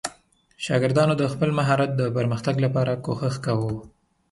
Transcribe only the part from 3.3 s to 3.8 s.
کاوه.